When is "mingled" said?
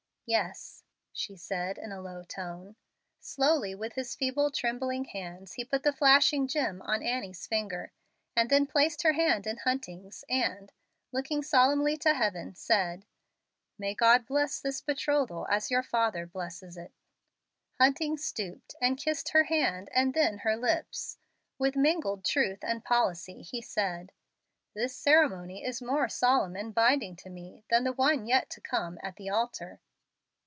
21.75-22.23